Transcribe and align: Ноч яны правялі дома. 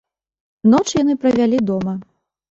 Ноч 0.71 0.85
яны 1.01 1.13
правялі 1.25 1.59
дома. 1.69 1.93